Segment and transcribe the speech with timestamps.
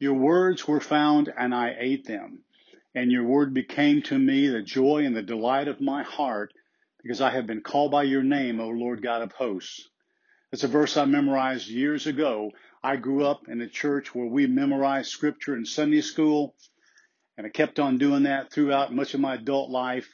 [0.00, 2.40] Your words were found, and I ate them.
[2.94, 6.52] And your word became to me the joy and the delight of my heart,
[7.02, 9.88] because I have been called by your name, O Lord God of hosts.
[10.52, 12.50] It's a verse I memorized years ago.
[12.82, 16.54] I grew up in a church where we memorized scripture in Sunday school,
[17.36, 20.08] and I kept on doing that throughout much of my adult life.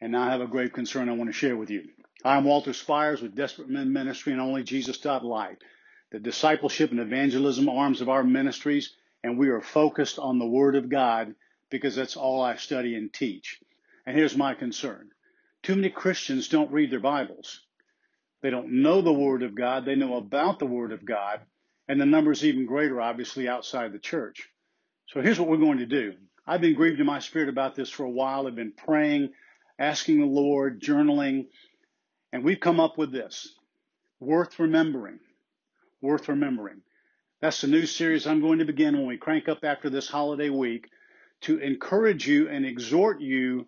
[0.00, 1.88] And now I have a great concern I want to share with you.
[2.24, 5.58] I'm Walter Spires with Desperate Men Ministry and Only Jesus Light
[6.12, 10.76] the discipleship and evangelism arms of our ministries, and we are focused on the Word
[10.76, 11.34] of God
[11.70, 13.58] because that's all I study and teach.
[14.04, 15.10] And here's my concern.
[15.62, 17.60] Too many Christians don't read their Bibles.
[18.42, 19.86] They don't know the Word of God.
[19.86, 21.40] They know about the Word of God.
[21.88, 24.50] And the number is even greater, obviously, outside the church.
[25.08, 26.14] So here's what we're going to do.
[26.46, 28.46] I've been grieved in my spirit about this for a while.
[28.46, 29.30] I've been praying,
[29.78, 31.46] asking the Lord, journaling,
[32.32, 33.54] and we've come up with this
[34.20, 35.18] worth remembering
[36.02, 36.82] worth remembering.
[37.40, 40.50] That's the new series I'm going to begin when we crank up after this holiday
[40.50, 40.88] week
[41.42, 43.66] to encourage you and exhort you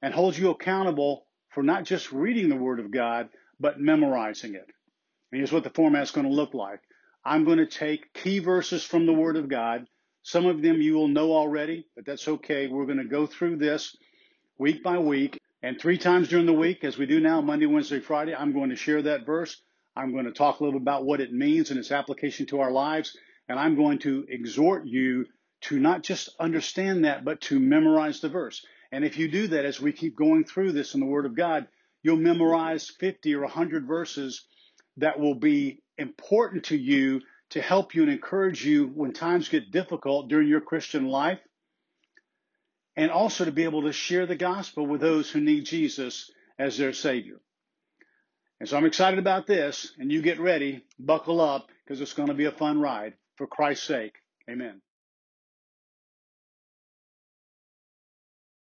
[0.00, 3.28] and hold you accountable for not just reading the Word of God,
[3.60, 4.66] but memorizing it.
[5.30, 6.80] And here's what the format's going to look like.
[7.24, 9.86] I'm going to take key verses from the Word of God.
[10.22, 12.66] Some of them you will know already, but that's okay.
[12.66, 13.96] We're going to go through this
[14.58, 15.38] week by week.
[15.62, 18.70] And three times during the week, as we do now, Monday, Wednesday, Friday, I'm going
[18.70, 19.62] to share that verse.
[19.96, 22.60] I'm going to talk a little bit about what it means and its application to
[22.60, 23.16] our lives.
[23.48, 25.26] And I'm going to exhort you
[25.62, 28.64] to not just understand that, but to memorize the verse.
[28.92, 31.36] And if you do that, as we keep going through this in the Word of
[31.36, 31.66] God,
[32.02, 34.44] you'll memorize 50 or 100 verses
[34.98, 39.70] that will be important to you to help you and encourage you when times get
[39.70, 41.40] difficult during your Christian life.
[42.96, 46.78] And also to be able to share the gospel with those who need Jesus as
[46.78, 47.40] their Savior.
[48.60, 52.28] And so I'm excited about this, and you get ready, buckle up, because it's going
[52.28, 53.14] to be a fun ride.
[53.36, 54.14] For Christ's sake,
[54.50, 54.80] amen.